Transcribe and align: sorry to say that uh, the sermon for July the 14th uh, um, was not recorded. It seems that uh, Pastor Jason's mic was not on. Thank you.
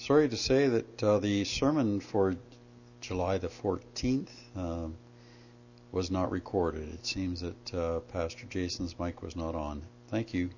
sorry 0.00 0.28
to 0.30 0.36
say 0.36 0.66
that 0.66 1.02
uh, 1.02 1.18
the 1.18 1.44
sermon 1.44 2.00
for 2.00 2.34
July 3.02 3.36
the 3.36 3.48
14th 3.48 4.28
uh, 4.56 4.60
um, 4.60 4.96
was 5.92 6.10
not 6.10 6.30
recorded. 6.30 6.88
It 6.94 7.04
seems 7.04 7.40
that 7.40 7.74
uh, 7.74 8.00
Pastor 8.00 8.46
Jason's 8.46 8.98
mic 8.98 9.22
was 9.22 9.36
not 9.36 9.54
on. 9.54 9.82
Thank 10.08 10.32
you. 10.32 10.50